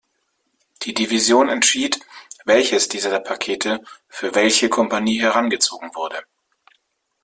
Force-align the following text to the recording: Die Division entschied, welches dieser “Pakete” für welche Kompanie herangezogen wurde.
Die 0.81 0.95
Division 0.95 1.47
entschied, 1.47 1.99
welches 2.45 2.89
dieser 2.89 3.19
“Pakete” 3.19 3.83
für 4.09 4.33
welche 4.33 4.67
Kompanie 4.67 5.21
herangezogen 5.21 5.93
wurde. 5.93 6.23